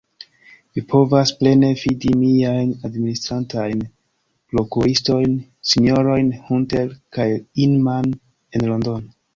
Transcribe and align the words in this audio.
Vi 0.77 0.81
povas 0.93 1.31
plene 1.41 1.69
fidi 1.81 2.13
miajn 2.21 2.71
administrantajn 2.89 3.85
prokuristojn, 4.55 5.37
sinjorojn 5.75 6.35
Hunter 6.51 6.93
kaj 7.19 7.29
Inman 7.69 8.15
en 8.17 8.71
Londono. 8.75 9.19